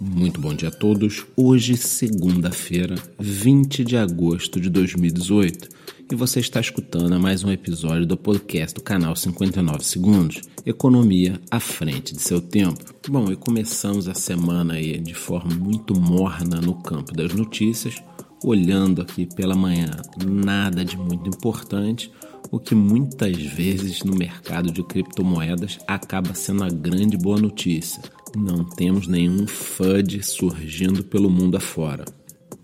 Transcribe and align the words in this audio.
Muito 0.00 0.40
bom 0.40 0.54
dia 0.54 0.70
a 0.70 0.72
todos. 0.72 1.26
Hoje, 1.36 1.76
segunda-feira, 1.76 2.94
20 3.18 3.84
de 3.84 3.98
agosto 3.98 4.58
de 4.58 4.70
2018, 4.70 5.68
e 6.10 6.14
você 6.14 6.40
está 6.40 6.58
escutando 6.58 7.20
mais 7.20 7.44
um 7.44 7.52
episódio 7.52 8.06
do 8.06 8.16
podcast 8.16 8.74
do 8.74 8.80
canal 8.80 9.14
59 9.14 9.84
Segundos, 9.84 10.40
Economia 10.64 11.38
à 11.50 11.60
frente 11.60 12.14
de 12.14 12.22
seu 12.22 12.40
tempo. 12.40 12.82
Bom, 13.10 13.30
e 13.30 13.36
começamos 13.36 14.08
a 14.08 14.14
semana 14.14 14.74
aí 14.74 14.98
de 14.98 15.12
forma 15.12 15.54
muito 15.54 15.94
morna 16.00 16.62
no 16.62 16.76
campo 16.76 17.12
das 17.12 17.34
notícias, 17.34 18.02
olhando 18.42 19.02
aqui 19.02 19.26
pela 19.26 19.54
manhã, 19.54 19.90
nada 20.24 20.82
de 20.82 20.96
muito 20.96 21.28
importante, 21.28 22.10
o 22.50 22.58
que 22.58 22.74
muitas 22.74 23.36
vezes 23.36 24.02
no 24.02 24.14
mercado 24.14 24.70
de 24.70 24.82
criptomoedas 24.82 25.78
acaba 25.86 26.34
sendo 26.34 26.64
a 26.64 26.68
grande 26.68 27.16
boa 27.16 27.38
notícia 27.38 28.02
não 28.36 28.64
temos 28.64 29.06
nenhum 29.06 29.46
FUD 29.46 30.22
surgindo 30.22 31.02
pelo 31.02 31.30
mundo 31.30 31.56
afora. 31.56 32.04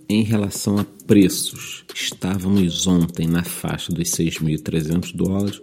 Em 0.08 0.22
relação 0.22 0.78
a 0.78 0.84
preços, 0.84 1.84
estávamos 1.92 2.86
ontem 2.86 3.26
na 3.26 3.42
faixa 3.42 3.92
dos 3.92 4.08
6.300 4.10 5.14
dólares, 5.14 5.60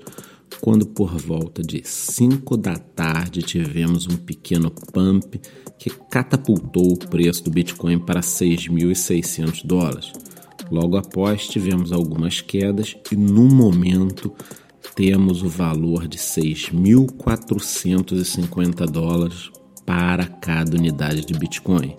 quando 0.59 0.85
por 0.85 1.15
volta 1.17 1.61
de 1.61 1.81
5 1.83 2.57
da 2.57 2.75
tarde 2.75 3.41
tivemos 3.41 4.05
um 4.07 4.17
pequeno 4.17 4.69
pump 4.69 5.39
que 5.79 5.89
catapultou 5.89 6.93
o 6.93 6.97
preço 6.97 7.43
do 7.43 7.51
Bitcoin 7.51 7.99
para 7.99 8.19
6.600 8.19 9.65
dólares. 9.65 10.11
Logo 10.73 10.97
após, 10.97 11.47
tivemos 11.47 11.91
algumas 11.91 12.41
quedas 12.41 12.97
e 13.11 13.15
no 13.15 13.43
momento 13.43 14.33
temos 14.95 15.43
o 15.43 15.47
valor 15.47 16.07
de 16.07 16.17
6.450 16.17 18.89
dólares 18.89 19.51
para 19.85 20.25
cada 20.25 20.75
unidade 20.75 21.27
de 21.27 21.35
Bitcoin. 21.35 21.95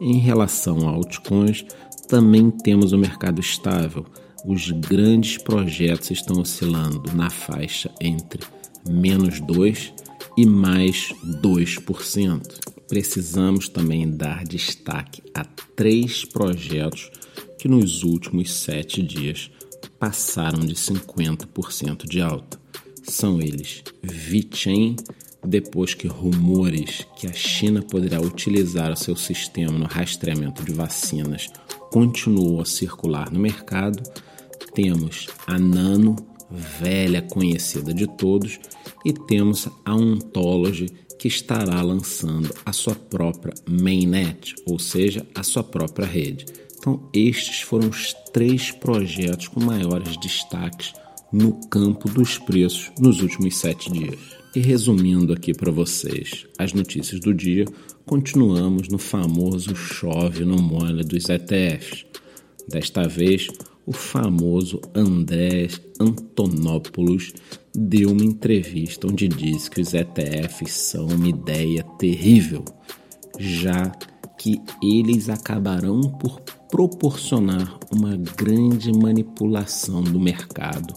Em 0.00 0.18
relação 0.18 0.88
a 0.88 0.90
altcoins, 0.90 1.64
também 2.08 2.50
temos 2.50 2.92
um 2.92 2.98
mercado 2.98 3.40
estável. 3.40 4.04
Os 4.44 4.72
grandes 4.72 5.38
projetos 5.38 6.10
estão 6.10 6.40
oscilando 6.40 7.14
na 7.14 7.30
faixa 7.30 7.88
entre 8.00 8.42
menos 8.84 9.40
2% 9.40 9.92
e 10.36 10.44
mais 10.44 11.14
2%. 11.40 12.42
Precisamos 12.88 13.68
também 13.68 14.10
dar 14.10 14.42
destaque 14.42 15.22
a 15.32 15.44
três 15.76 16.24
projetos 16.24 17.12
que 17.58 17.68
nos 17.68 18.04
últimos 18.04 18.52
sete 18.52 19.02
dias 19.02 19.50
passaram 19.98 20.60
de 20.60 20.74
50% 20.74 22.06
de 22.08 22.20
alta. 22.20 22.58
São 23.02 23.40
eles 23.40 23.82
VeChain, 24.02 24.96
depois 25.44 25.94
que 25.94 26.06
rumores 26.06 27.06
que 27.16 27.26
a 27.26 27.32
China 27.32 27.82
poderá 27.82 28.20
utilizar 28.20 28.92
o 28.92 28.96
seu 28.96 29.16
sistema 29.16 29.78
no 29.78 29.86
rastreamento 29.86 30.62
de 30.62 30.72
vacinas 30.72 31.50
continuou 31.90 32.60
a 32.60 32.64
circular 32.64 33.30
no 33.30 33.40
mercado, 33.40 34.02
temos 34.74 35.26
a 35.46 35.58
Nano, 35.58 36.16
velha 36.50 37.22
conhecida 37.22 37.92
de 37.94 38.06
todos, 38.06 38.60
e 39.04 39.12
temos 39.12 39.68
a 39.84 39.94
Ontology, 39.94 40.86
que 41.18 41.28
estará 41.28 41.82
lançando 41.82 42.54
a 42.64 42.72
sua 42.72 42.94
própria 42.94 43.52
mainnet, 43.68 44.54
ou 44.66 44.78
seja, 44.78 45.26
a 45.34 45.42
sua 45.42 45.64
própria 45.64 46.06
rede. 46.06 46.46
Então, 46.88 47.10
estes 47.12 47.60
foram 47.60 47.90
os 47.90 48.14
três 48.32 48.70
projetos 48.70 49.48
com 49.48 49.62
maiores 49.62 50.16
destaques 50.16 50.94
no 51.30 51.52
campo 51.68 52.08
dos 52.08 52.38
preços 52.38 52.90
nos 52.98 53.20
últimos 53.20 53.58
sete 53.58 53.92
dias. 53.92 54.18
E 54.56 54.60
resumindo 54.60 55.34
aqui 55.34 55.52
para 55.52 55.70
vocês 55.70 56.46
as 56.58 56.72
notícias 56.72 57.20
do 57.20 57.34
dia, 57.34 57.66
continuamos 58.06 58.88
no 58.88 58.96
famoso 58.96 59.76
chove 59.76 60.46
no 60.46 60.56
molho 60.62 61.04
dos 61.04 61.28
ETFs. 61.28 62.06
Desta 62.66 63.06
vez, 63.06 63.48
o 63.84 63.92
famoso 63.92 64.80
André 64.94 65.68
Antonopoulos 66.00 67.34
deu 67.74 68.12
uma 68.12 68.24
entrevista 68.24 69.06
onde 69.06 69.28
diz 69.28 69.68
que 69.68 69.82
os 69.82 69.92
ETFs 69.92 70.72
são 70.72 71.06
uma 71.06 71.28
ideia 71.28 71.84
terrível, 71.98 72.64
já 73.38 73.92
que 74.38 74.62
eles 74.82 75.28
acabarão 75.28 76.00
por 76.00 76.40
proporcionar 76.70 77.78
uma 77.90 78.16
grande 78.16 78.92
manipulação 78.92 80.02
do 80.02 80.20
mercado 80.20 80.94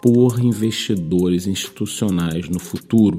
por 0.00 0.38
investidores 0.38 1.46
institucionais 1.46 2.48
no 2.48 2.60
futuro, 2.60 3.18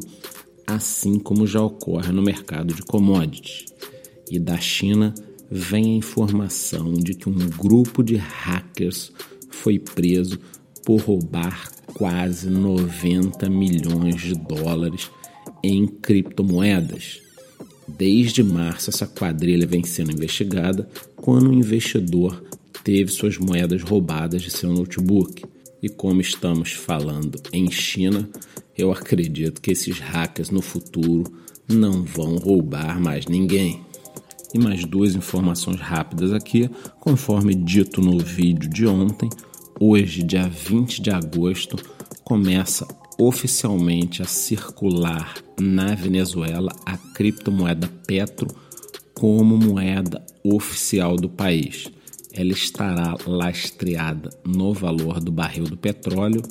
assim 0.65 1.19
como 1.19 1.45
já 1.45 1.61
ocorre 1.61 2.11
no 2.11 2.21
mercado 2.21 2.73
de 2.73 2.81
commodities. 2.83 3.65
E 4.31 4.39
da 4.39 4.57
China 4.57 5.13
vem 5.51 5.85
a 5.85 5.97
informação 5.97 6.93
de 6.93 7.13
que 7.15 7.27
um 7.27 7.49
grupo 7.49 8.03
de 8.03 8.15
hackers 8.15 9.11
foi 9.49 9.79
preso 9.79 10.39
por 10.85 11.01
roubar 11.01 11.69
quase 11.93 12.49
90 12.49 13.49
milhões 13.49 14.21
de 14.21 14.35
dólares 14.35 15.09
em 15.63 15.85
criptomoedas. 15.87 17.21
Desde 17.97 18.43
março, 18.43 18.89
essa 18.89 19.07
quadrilha 19.07 19.65
vem 19.65 19.83
sendo 19.83 20.11
investigada 20.11 20.87
quando 21.15 21.49
um 21.49 21.53
investidor 21.53 22.43
teve 22.83 23.11
suas 23.11 23.37
moedas 23.37 23.81
roubadas 23.81 24.41
de 24.41 24.51
seu 24.51 24.71
notebook. 24.71 25.43
E 25.81 25.89
como 25.89 26.21
estamos 26.21 26.73
falando 26.73 27.41
em 27.51 27.71
China, 27.71 28.29
eu 28.77 28.91
acredito 28.91 29.61
que 29.61 29.71
esses 29.71 29.97
hackers 29.99 30.49
no 30.49 30.61
futuro 30.61 31.23
não 31.67 32.03
vão 32.03 32.37
roubar 32.37 32.99
mais 32.99 33.25
ninguém. 33.25 33.81
E 34.53 34.59
mais 34.59 34.83
duas 34.85 35.15
informações 35.15 35.79
rápidas 35.79 36.33
aqui, 36.33 36.69
conforme 36.99 37.53
dito 37.53 38.01
no 38.01 38.17
vídeo 38.17 38.69
de 38.69 38.85
ontem, 38.87 39.29
hoje, 39.79 40.23
dia 40.23 40.47
20 40.47 41.01
de 41.01 41.11
agosto, 41.11 41.77
começa 42.23 42.87
oficialmente 43.19 44.21
a 44.21 44.25
circular 44.25 45.35
na 45.59 45.93
Venezuela 45.93 46.71
a 46.85 46.97
criptomoeda 46.97 47.87
Petro 48.07 48.47
como 49.13 49.57
moeda 49.57 50.25
oficial 50.43 51.17
do 51.17 51.29
país 51.29 51.91
ela 52.33 52.51
estará 52.51 53.15
lastreada 53.25 54.29
no 54.45 54.73
valor 54.73 55.19
do 55.19 55.31
barril 55.31 55.65
do 55.65 55.75
petróleo 55.75 56.41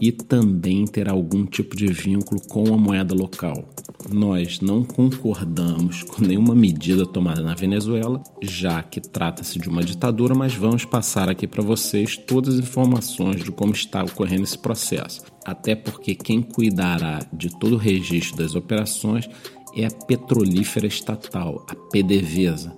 e 0.00 0.10
também 0.12 0.86
terá 0.86 1.12
algum 1.12 1.44
tipo 1.44 1.76
de 1.76 1.86
vínculo 1.88 2.40
com 2.48 2.72
a 2.72 2.78
moeda 2.78 3.14
local. 3.14 3.68
Nós 4.08 4.60
não 4.60 4.84
concordamos 4.84 6.02
com 6.02 6.22
nenhuma 6.22 6.54
medida 6.54 7.04
tomada 7.04 7.42
na 7.42 7.54
Venezuela, 7.54 8.22
já 8.42 8.82
que 8.82 9.00
trata-se 9.00 9.58
de 9.58 9.68
uma 9.68 9.82
ditadura, 9.82 10.34
mas 10.34 10.54
vamos 10.54 10.84
passar 10.84 11.28
aqui 11.28 11.46
para 11.46 11.62
vocês 11.62 12.16
todas 12.16 12.54
as 12.54 12.60
informações 12.60 13.42
de 13.42 13.50
como 13.50 13.72
está 13.72 14.04
ocorrendo 14.04 14.44
esse 14.44 14.58
processo. 14.58 15.22
Até 15.44 15.74
porque 15.74 16.14
quem 16.14 16.40
cuidará 16.40 17.20
de 17.32 17.50
todo 17.58 17.74
o 17.74 17.78
registro 17.78 18.36
das 18.38 18.54
operações 18.54 19.28
é 19.76 19.86
a 19.86 19.90
petrolífera 19.90 20.86
estatal, 20.86 21.66
a 21.68 21.74
PDVSA 21.74 22.76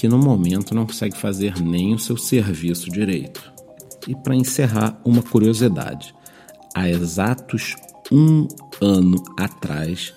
que 0.00 0.08
no 0.08 0.16
momento 0.16 0.74
não 0.74 0.86
consegue 0.86 1.14
fazer 1.14 1.60
nem 1.60 1.92
o 1.92 1.98
seu 1.98 2.16
serviço 2.16 2.90
direito. 2.90 3.52
E 4.08 4.14
para 4.14 4.34
encerrar, 4.34 4.98
uma 5.04 5.22
curiosidade: 5.22 6.14
há 6.74 6.88
exatos 6.88 7.76
um 8.10 8.48
ano 8.80 9.22
atrás, 9.36 10.14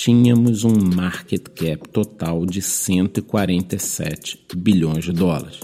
tínhamos 0.00 0.62
um 0.62 0.78
market 0.94 1.48
cap 1.48 1.88
total 1.88 2.46
de 2.46 2.62
147 2.62 4.46
bilhões 4.54 5.04
de 5.04 5.12
dólares. 5.12 5.58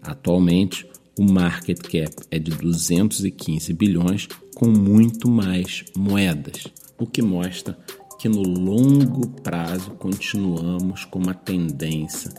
Atualmente, 0.00 0.86
o 1.18 1.24
market 1.24 1.80
cap 1.80 2.14
é 2.30 2.38
de 2.38 2.52
215 2.52 3.72
bilhões, 3.72 4.28
com 4.54 4.68
muito 4.68 5.28
mais 5.28 5.84
moedas, 5.96 6.68
o 6.96 7.04
que 7.04 7.20
mostra 7.20 7.76
que 8.20 8.28
no 8.28 8.42
longo 8.42 9.28
prazo 9.42 9.90
continuamos 9.98 11.04
com 11.06 11.18
uma 11.18 11.34
tendência 11.34 12.32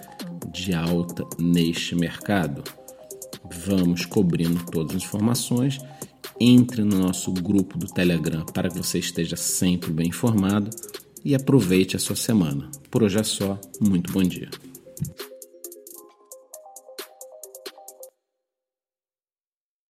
de 0.53 0.73
alta 0.73 1.27
neste 1.37 1.95
mercado. 1.95 2.63
Vamos 3.67 4.05
cobrindo 4.05 4.63
todas 4.71 4.95
as 4.95 5.03
informações. 5.03 5.79
Entre 6.39 6.83
no 6.83 6.99
nosso 6.99 7.31
grupo 7.31 7.77
do 7.77 7.87
Telegram 7.87 8.45
para 8.45 8.69
que 8.69 8.77
você 8.77 8.99
esteja 8.99 9.37
sempre 9.37 9.91
bem 9.91 10.07
informado 10.07 10.69
e 11.25 11.33
aproveite 11.33 11.95
a 11.95 11.99
sua 11.99 12.15
semana. 12.15 12.69
Por 12.91 13.03
hoje 13.03 13.19
é 13.19 13.23
só, 13.23 13.59
muito 13.81 14.13
bom 14.13 14.21
dia. 14.21 14.49